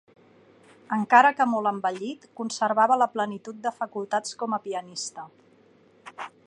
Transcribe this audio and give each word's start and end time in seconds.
Encara 0.95 1.31
que 1.41 1.47
molt 1.51 1.71
envellit, 1.73 2.25
conservava 2.41 2.99
la 3.03 3.09
plenitud 3.17 3.63
de 3.67 3.77
facultats 3.83 4.39
com 4.43 4.57
a 4.57 4.61
pianista. 4.69 5.31